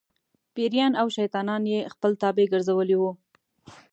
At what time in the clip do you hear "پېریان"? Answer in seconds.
0.53-0.93